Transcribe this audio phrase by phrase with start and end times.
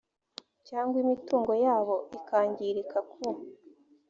[0.67, 3.25] cyangwa imitungo yabo ikangirika ku